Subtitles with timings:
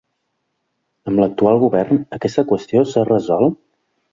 [1.11, 3.63] Amb l’actual govern, aquesta qüestió s’ha resolt?